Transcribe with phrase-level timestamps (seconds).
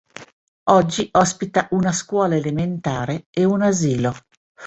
[0.71, 4.11] Oggi ospita una scuola elementare e un asilo.